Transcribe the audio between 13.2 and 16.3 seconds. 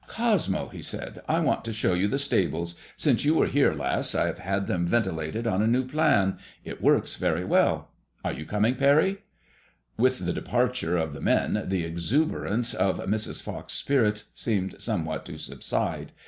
Fox's spirits seemed somewhat to subside.